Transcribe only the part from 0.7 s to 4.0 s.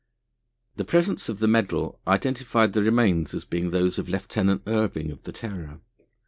The presence of the medal identified the remains as being those